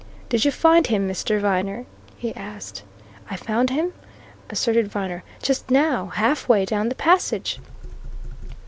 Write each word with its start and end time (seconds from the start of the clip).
"Did 0.29 0.45
you 0.45 0.51
find 0.51 0.87
him, 0.87 1.07
Mr. 1.07 1.39
Viner?" 1.39 1.85
he 2.17 2.33
asked. 2.35 2.81
"I 3.29 3.35
found 3.35 3.69
him," 3.69 3.93
asserted 4.49 4.87
Viner. 4.87 5.23
"Just 5.43 5.69
now 5.69 6.07
halfway 6.07 6.65
down 6.65 6.89
the 6.89 6.95
passage!" 6.95 7.59